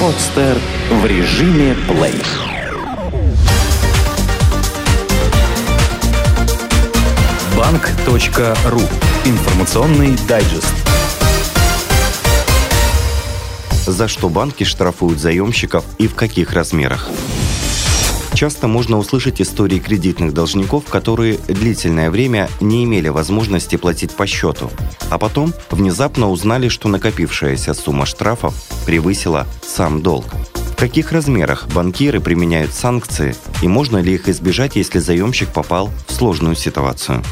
[0.00, 0.58] Подстер
[0.90, 2.22] в режиме плей.
[7.56, 8.80] Банк.ру.
[9.24, 10.74] Информационный дайджест.
[13.86, 17.08] За что банки штрафуют заемщиков и в каких размерах?
[18.34, 24.70] Часто можно услышать истории кредитных должников, которые длительное время не имели возможности платить по счету,
[25.10, 28.54] а потом внезапно узнали, что накопившаяся сумма штрафов
[28.84, 30.26] превысила сам долг.
[30.76, 36.12] В каких размерах банкиры применяют санкции и можно ли их избежать, если заемщик попал в
[36.12, 37.22] сложную ситуацию?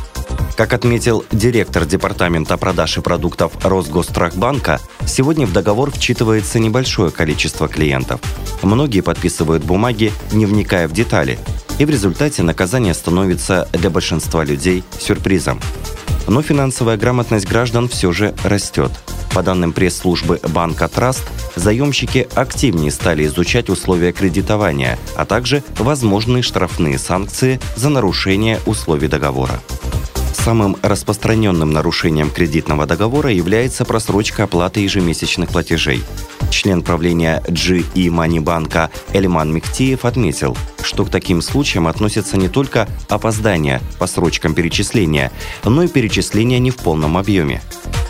[0.57, 8.21] Как отметил директор Департамента продаж и продуктов Росгострахбанка, сегодня в договор вчитывается небольшое количество клиентов.
[8.63, 11.39] Многие подписывают бумаги, не вникая в детали,
[11.79, 15.61] и в результате наказание становится для большинства людей сюрпризом.
[16.29, 18.93] Но финансовая грамотность граждан все же растет.
[19.35, 21.25] По данным пресс-службы банка Траст,
[21.57, 29.61] заемщики активнее стали изучать условия кредитования, а также возможные штрафные санкции за нарушение условий договора.
[30.45, 36.05] Самым распространенным нарушением кредитного договора является просрочка оплаты ежемесячных платежей.
[36.51, 42.87] Член правления GE Money банка Эльман Мехтиев отметил, что к таким случаям относятся не только
[43.09, 45.33] опоздания по срочкам перечисления,
[45.65, 47.63] но и перечисления не в полном объеме.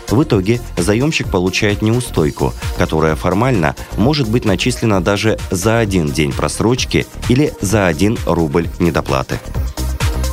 [0.09, 7.07] В итоге заемщик получает неустойку, которая формально может быть начислена даже за один день просрочки
[7.29, 9.39] или за один рубль недоплаты.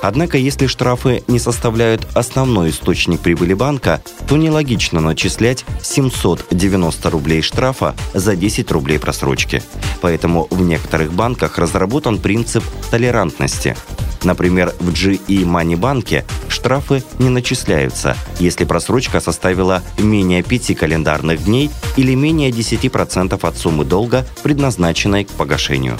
[0.02, 7.94] Однако, если штрафы не составляют основной источник прибыли банка, то нелогично начислять 790 рублей штрафа
[8.12, 9.62] за 10 рублей просрочки.
[10.00, 13.76] Поэтому в некоторых банках разработан принцип толерантности.
[14.24, 21.70] Например, в GE Money банке штрафы не начисляются, если просрочка составила менее 5 календарных дней
[21.96, 25.96] или менее 10% от суммы долга, предназначенной к погашению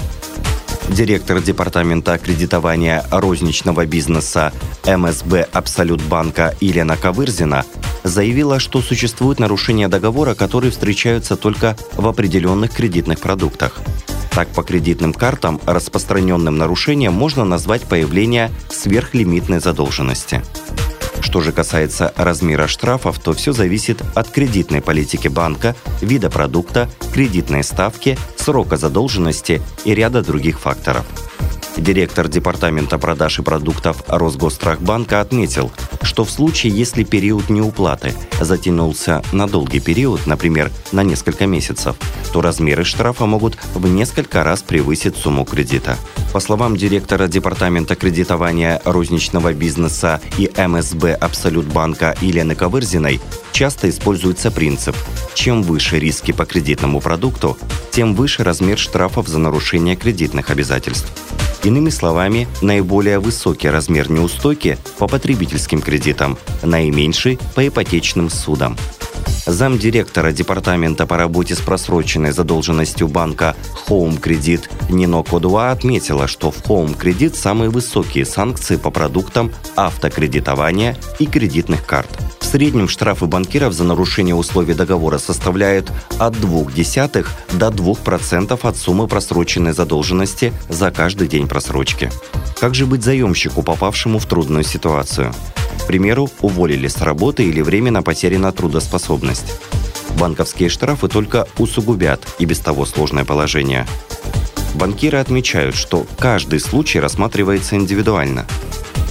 [0.89, 4.51] директор Департамента кредитования розничного бизнеса
[4.85, 7.65] МСБ «Абсолют банка» Елена Ковырзина
[8.03, 13.79] заявила, что существуют нарушения договора, которые встречаются только в определенных кредитных продуктах.
[14.31, 20.41] Так, по кредитным картам распространенным нарушением можно назвать появление сверхлимитной задолженности.
[21.23, 27.63] Что же касается размера штрафов, то все зависит от кредитной политики банка, вида продукта, кредитной
[27.63, 31.05] ставки, срока задолженности и ряда других факторов.
[31.77, 35.71] Директор Департамента продаж и продуктов Росгострахбанка отметил,
[36.03, 41.95] что в случае, если период неуплаты затянулся на долгий период, например, на несколько месяцев,
[42.31, 45.97] то размеры штрафа могут в несколько раз превысить сумму кредита.
[46.31, 53.19] По словам директора Департамента кредитования розничного бизнеса и МСБ Абсолют банка Елены Ковырзиной,
[53.51, 54.95] часто используется принцип
[55.33, 57.57] «чем выше риски по кредитному продукту,
[57.93, 61.11] тем выше размер штрафов за нарушение кредитных обязательств».
[61.63, 68.75] Иными словами, наиболее высокий размер неустойки по потребительским кредитам, наименьший по ипотечным судам.
[69.45, 73.55] Замдиректора Департамента по работе с просроченной задолженностью банка
[73.87, 80.97] Home Credit Нино Кодуа отметила, что в Home Credit самые высокие санкции по продуктам автокредитования
[81.19, 82.09] и кредитных карт.
[82.53, 89.73] Среднем штрафы банкиров за нарушение условий договора составляют от 0,2 до 2% от суммы просроченной
[89.73, 92.11] задолженности за каждый день просрочки.
[92.59, 95.33] Как же быть заемщику, попавшему в трудную ситуацию?
[95.81, 99.51] К примеру, уволили с работы или временно потеряна трудоспособность.
[100.19, 103.87] Банковские штрафы только усугубят и без того сложное положение.
[104.75, 108.45] Банкиры отмечают, что каждый случай рассматривается индивидуально.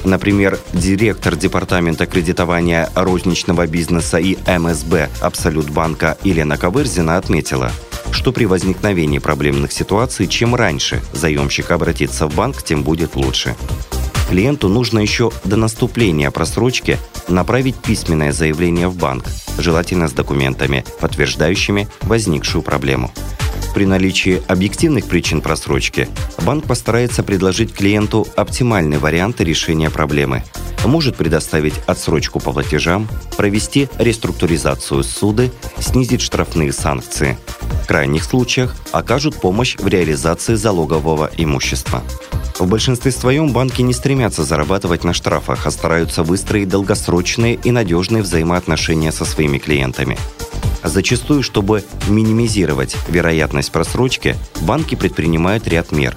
[0.05, 7.71] Например, директор Департамента кредитования розничного бизнеса и МСБ Абсолют банка Елена Ковырзина отметила,
[8.11, 13.55] что при возникновении проблемных ситуаций, чем раньше заемщик обратится в банк, тем будет лучше.
[14.29, 16.99] Клиенту нужно еще до наступления просрочки
[17.29, 19.27] направить письменное заявление в банк,
[19.59, 23.13] желательно с документами, подтверждающими возникшую проблему.
[23.75, 26.09] При наличии объективных причин просрочки
[26.45, 30.45] банк постарается предложить клиенту оптимальный вариант решения проблемы.
[30.85, 37.39] Может предоставить отсрочку по платежам, провести реструктуризацию суды, снизить штрафные санкции.
[37.85, 42.03] В крайних случаях окажут помощь в реализации залогового имущества.
[42.59, 48.23] В большинстве своем банки не стремятся зарабатывать на штрафах, а стараются выстроить долгосрочные и надежные
[48.23, 50.19] взаимоотношения со своими клиентами.
[50.85, 56.15] Зачастую, чтобы минимизировать вероятность просрочки, банки предпринимают ряд мер.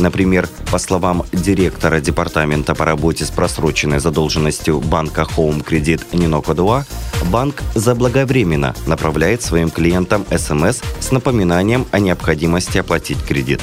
[0.00, 6.84] Например, по словам директора департамента по работе с просроченной задолженностью банка Home Credit Нино Кадуа,
[7.26, 13.60] банк заблаговременно направляет своим клиентам СМС с напоминанием о необходимости оплатить кредит.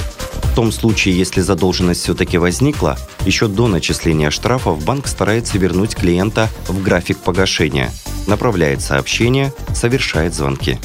[0.52, 6.50] В том случае, если задолженность все-таки возникла, еще до начисления штрафов банк старается вернуть клиента
[6.68, 7.90] в график погашения,
[8.28, 10.78] направляет сообщения, совершает звонки.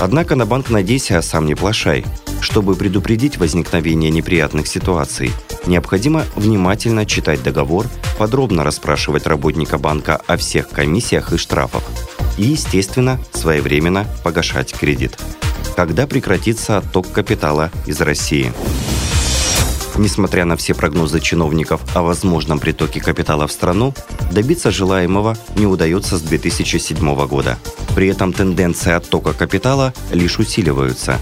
[0.00, 2.04] Однако на банк надейся, а сам не плашай.
[2.40, 5.32] Чтобы предупредить возникновение неприятных ситуаций,
[5.66, 7.86] необходимо внимательно читать договор,
[8.16, 11.82] подробно расспрашивать работника банка о всех комиссиях и штрафах
[12.36, 15.18] и, естественно, своевременно погашать кредит.
[15.76, 18.52] Когда прекратится отток капитала из России?
[19.98, 23.94] Несмотря на все прогнозы чиновников о возможном притоке капитала в страну,
[24.30, 27.58] добиться желаемого не удается с 2007 года.
[27.96, 31.18] При этом тенденции оттока капитала лишь усиливаются.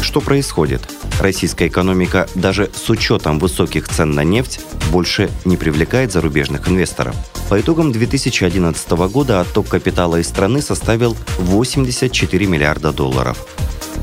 [0.00, 0.82] Что происходит?
[1.18, 4.60] Российская экономика даже с учетом высоких цен на нефть
[4.92, 7.16] больше не привлекает зарубежных инвесторов.
[7.50, 13.44] По итогам 2011 года отток капитала из страны составил 84 миллиарда долларов.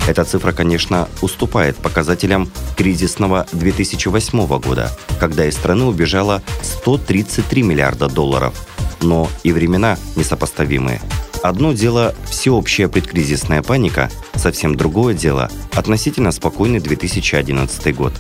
[0.07, 8.68] Эта цифра, конечно, уступает показателям кризисного 2008 года, когда из страны убежало 133 миллиарда долларов.
[9.01, 11.01] Но и времена несопоставимые.
[11.44, 18.13] Одно дело– всеобщая предкризисная паника, совсем другое дело– относительно спокойный 2011 год.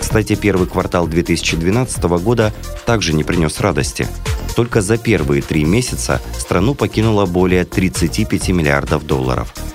[0.00, 2.54] Кстати, первый квартал 2012 года
[2.86, 4.06] также не принес радости.
[4.54, 9.52] Только за первые три месяца страну покинуло более 35 миллиардов долларов–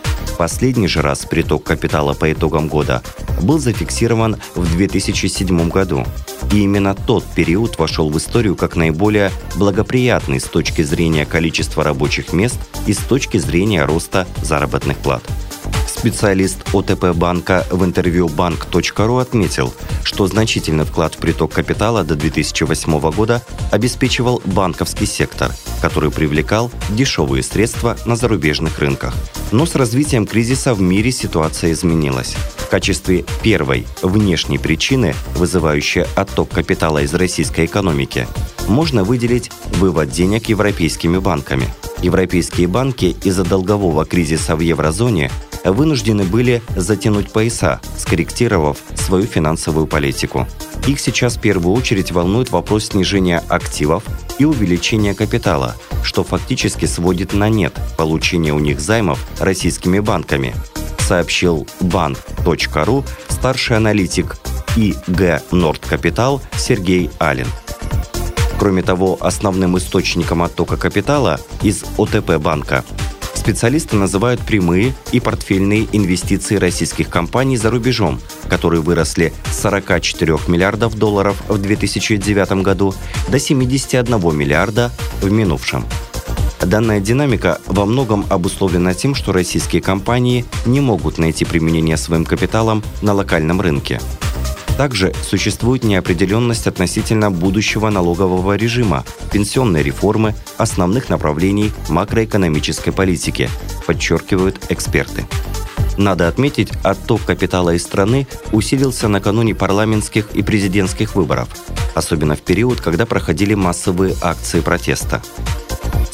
[0.41, 3.03] Последний же раз приток капитала по итогам года
[3.43, 6.03] был зафиксирован в 2007 году.
[6.51, 12.33] И именно тот период вошел в историю как наиболее благоприятный с точки зрения количества рабочих
[12.33, 12.57] мест
[12.87, 15.21] и с точки зрения роста заработных плат.
[15.85, 19.71] Специалист ОТП банка в интервью банк.ру отметил,
[20.03, 25.51] что значительный вклад в приток капитала до 2008 года обеспечивал банковский сектор,
[25.83, 29.13] который привлекал дешевые средства на зарубежных рынках.
[29.51, 32.35] Но с развитием кризиса в мире ситуация изменилась.
[32.57, 38.27] В качестве первой внешней причины, вызывающей отток капитала из российской экономики,
[38.67, 41.65] можно выделить вывод денег европейскими банками.
[42.01, 45.29] Европейские банки из-за долгового кризиса в еврозоне
[45.65, 50.47] вынуждены были затянуть пояса, скорректировав свою финансовую политику.
[50.87, 54.03] Их сейчас в первую очередь волнует вопрос снижения активов
[54.39, 60.55] и увеличения капитала, что фактически сводит на нет получение у них займов российскими банками,
[60.99, 64.37] сообщил банк.ру старший аналитик
[64.75, 67.47] ИГ Нордкапитал Сергей Алин.
[68.59, 72.85] Кроме того, основным источником оттока капитала из ОТП банка
[73.41, 80.95] Специалисты называют прямые и портфельные инвестиции российских компаний за рубежом, которые выросли с 44 миллиардов
[80.95, 82.93] долларов в 2009 году
[83.29, 84.91] до 71 миллиарда
[85.21, 85.85] в минувшем.
[86.61, 92.83] Данная динамика во многом обусловлена тем, что российские компании не могут найти применение своим капиталом
[93.01, 93.99] на локальном рынке–
[94.81, 103.47] также существует неопределенность относительно будущего налогового режима, пенсионной реформы, основных направлений макроэкономической политики,
[103.85, 105.27] подчеркивают эксперты.
[105.97, 111.49] Надо отметить, отток капитала из страны усилился накануне парламентских и президентских выборов,
[111.93, 115.21] особенно в период, когда проходили массовые акции протеста.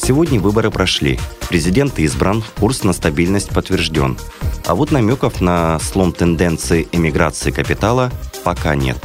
[0.08, 1.20] Сегодня выборы прошли.
[1.50, 4.16] Президент избран, курс на стабильность подтвержден.
[4.64, 8.10] А вот намеков на слом тенденции эмиграции капитала
[8.42, 8.96] пока нет.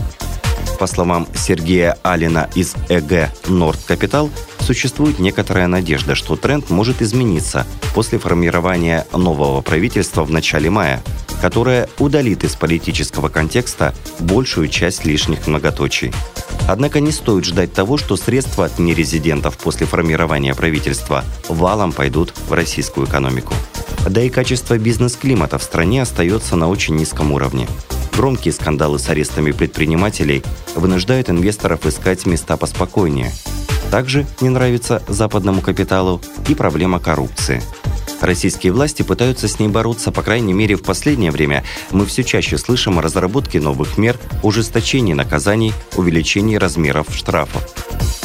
[0.80, 4.30] По словам Сергея Алина из ЭГ «Норд Капитал»,
[4.62, 11.04] существует некоторая надежда, что тренд может измениться после формирования нового правительства в начале мая,
[11.42, 16.14] которое удалит из политического контекста большую часть лишних многоточий.
[16.68, 22.54] Однако не стоит ждать того, что средства от нерезидентов после формирования правительства валом пойдут в
[22.54, 23.54] российскую экономику.
[24.10, 27.68] Да и качество бизнес-климата в стране остается на очень низком уровне.
[28.16, 30.44] Громкие скандалы с арестами предпринимателей
[30.76, 33.32] вынуждают инвесторов искать места поспокойнее.
[33.92, 37.62] Также не нравится западному капиталу и проблема коррупции.
[38.22, 42.58] Российские власти пытаются с ней бороться, по крайней мере, в последнее время мы все чаще
[42.58, 47.64] слышим о разработке новых мер, ужесточении наказаний, увеличении размеров штрафов.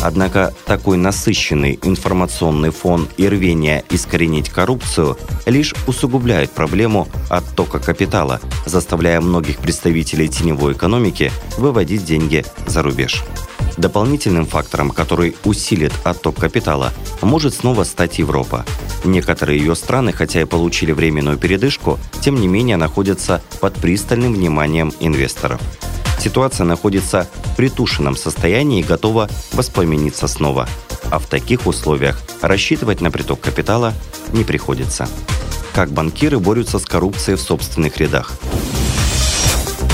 [0.01, 9.21] Однако такой насыщенный информационный фон и рвение искоренить коррупцию лишь усугубляет проблему оттока капитала, заставляя
[9.21, 13.25] многих представителей теневой экономики выводить деньги за рубеж.
[13.77, 16.93] Дополнительным фактором, который усилит отток капитала,
[17.23, 18.65] может снова стать Европа.
[19.05, 24.93] Некоторые ее страны, хотя и получили временную передышку, тем не менее находятся под пристальным вниманием
[25.01, 25.61] инвесторов.
[26.19, 30.69] ситуация находится в притушенном состоянии и готова воспламениться снова.
[31.11, 33.95] А в таких условиях рассчитывать на приток капитала
[34.33, 35.09] не приходится.
[35.73, 38.33] Как банкиры борются с коррупцией в собственных рядах?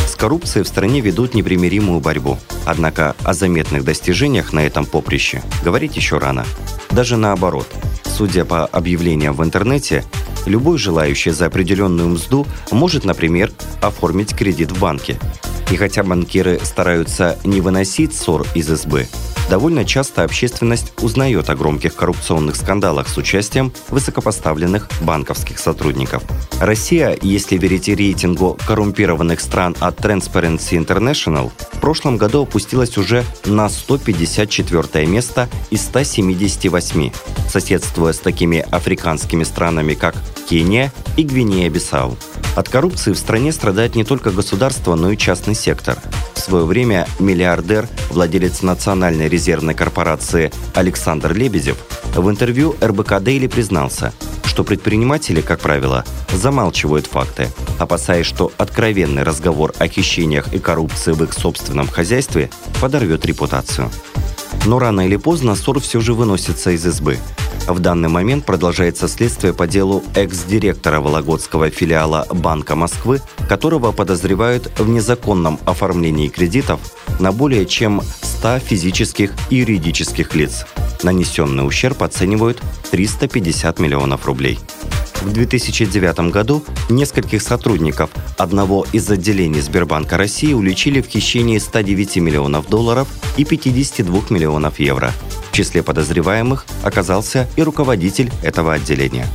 [0.08, 2.38] С коррупцией в стране ведут непримиримую борьбу.
[2.64, 6.46] Однако о заметных достижениях на этом поприще говорить еще рано.
[6.90, 7.68] Даже наоборот.
[8.16, 10.04] Судя по объявлениям в интернете,
[10.46, 13.50] любой желающий за определенную мзду может, например,
[13.82, 15.18] оформить кредит в банке.
[15.72, 19.08] И хотя банкиры стараются не выносить ссор из избы,
[19.48, 26.22] довольно часто общественность узнает о громких коррупционных скандалах с участием высокопоставленных банковских сотрудников.
[26.60, 33.68] Россия, если верить рейтингу коррумпированных стран от Transparency International, в прошлом году опустилась уже на
[33.68, 37.10] 154 место из 178,
[37.48, 40.14] соседствуя с такими африканскими странами, как
[40.48, 42.16] Кения и Гвинея-Бисау.
[42.56, 45.98] От коррупции в стране страдает не только государство, но и частный сектор.
[46.44, 51.78] Свое время миллиардер, владелец Национальной резервной корпорации Александр Лебедев
[52.14, 54.12] в интервью РБК Дейли признался,
[54.44, 57.48] что предприниматели, как правило, замалчивают факты,
[57.78, 63.90] опасаясь, что откровенный разговор о хищениях и коррупции в их собственном хозяйстве подорвет репутацию.
[64.66, 67.16] Но рано или поздно ссор все же выносится из избы–
[67.66, 74.88] в данный момент продолжается следствие по делу экс-директора Вологодского филиала Банка Москвы, которого подозревают в
[74.88, 76.80] незаконном оформлении кредитов
[77.20, 80.66] на более чем 100 физических и юридических лиц.
[81.02, 84.58] Нанесенный ущерб оценивают 350 миллионов рублей.
[85.24, 92.68] В 2009 году нескольких сотрудников одного из отделений Сбербанка России уличили в хищении 109 миллионов
[92.68, 95.12] долларов и 52 миллионов евро.
[95.50, 99.26] В числе подозреваемых оказался и руководитель этого отделения.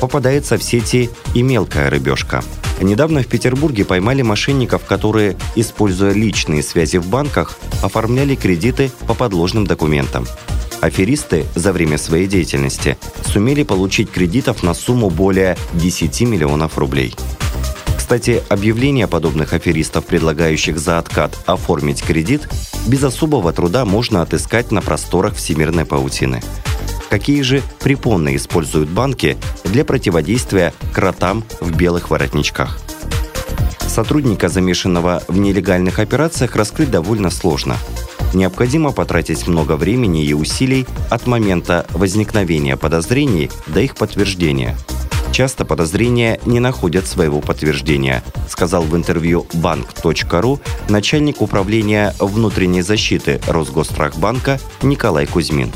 [0.00, 2.44] Попадается в сети и мелкая рыбешка.
[2.80, 9.66] Недавно в Петербурге поймали мошенников, которые, используя личные связи в банках, оформляли кредиты по подложным
[9.66, 10.24] документам.
[10.82, 17.14] Аферисты за время своей деятельности сумели получить кредитов на сумму более 10 миллионов рублей.
[17.96, 22.48] Кстати, объявления подобных аферистов, предлагающих за откат оформить кредит,
[22.88, 26.42] без особого труда можно отыскать на просторах всемирной паутины.
[27.08, 32.80] Какие же препоны используют банки для противодействия кротам в белых воротничках?
[33.86, 37.76] Сотрудника, замешанного в нелегальных операциях, раскрыть довольно сложно–
[38.34, 44.76] необходимо потратить много времени и усилий от момента возникновения подозрений до их подтверждения.
[45.32, 50.60] Часто подозрения не находят своего подтверждения, сказал в интервью банк.ру
[50.90, 55.72] начальник управления внутренней защиты Росгострахбанка Николай Кузьмин.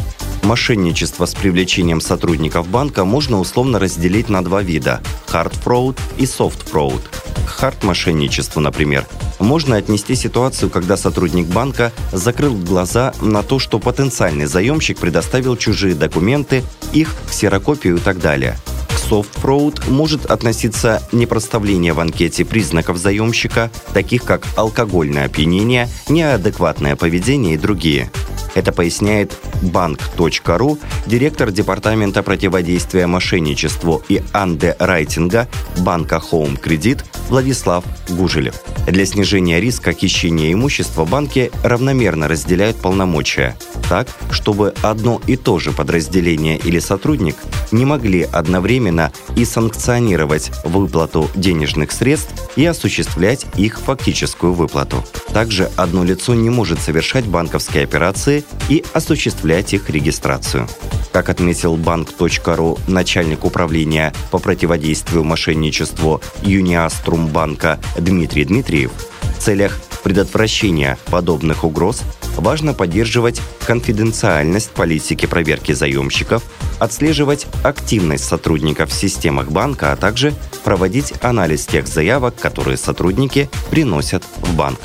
[0.46, 6.70] Мошенничество с привлечением сотрудников банка можно условно разделить на два вида– hard fraud и soft
[6.72, 7.00] fraud.
[7.44, 9.08] К хард-мошенничеству, например,
[9.40, 15.96] можно отнести ситуацию, когда сотрудник банка закрыл глаза на то, что потенциальный заемщик предоставил чужие
[15.96, 16.62] документы,
[16.92, 18.56] их ксерокопию и так далее.
[18.88, 26.94] К soft fraud может относиться непроставление в анкете признаков заемщика, таких как алкогольное опьянение, неадекватное
[26.94, 28.12] поведение и другие–
[28.56, 35.48] это поясняет банк.ру директор Департамента противодействия мошенничеству и андеррайтинга
[35.78, 38.54] банка Home Credit Владислав Гужелев.
[38.86, 43.56] Для снижения риска хищения имущества банки равномерно разделяют полномочия,
[43.88, 47.36] так, чтобы одно и то же подразделение или сотрудник
[47.72, 55.04] не могли одновременно и санкционировать выплату денежных средств и осуществлять их фактическую выплату.
[55.32, 60.68] Также одно лицо не может совершать банковские операции и осуществлять их регистрацию.
[61.12, 68.90] Как отметил банк.ру начальник управления по противодействию мошенничеству Юниаструм банка Дмитрий Дмитриев,
[69.22, 72.02] в целях предотвращения подобных угроз
[72.36, 76.44] важно поддерживать конфиденциальность политики проверки заемщиков,
[76.78, 80.32] отслеживать активность сотрудников в системах банка, а также
[80.64, 84.78] проводить анализ тех заявок, которые сотрудники приносят в банк.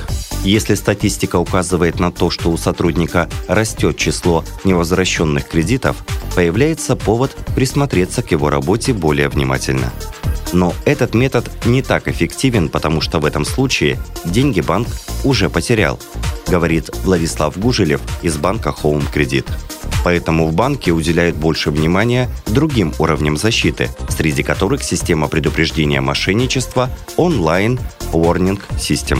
[0.44, 5.98] Если статистика указывает на то, что у сотрудника растет число невозвращенных кредитов,
[6.36, 9.94] появляется повод присмотреться к его работе более внимательно.
[10.52, 14.88] Но этот метод не так эффективен, потому что в этом случае деньги банк
[15.24, 16.00] уже потерял,
[16.48, 19.46] говорит Владислав Гужелев из банка Home Credit.
[20.04, 27.80] Поэтому в банке уделяют больше внимания другим уровням защиты, среди которых система предупреждения мошенничества онлайн
[28.12, 29.20] Warning System.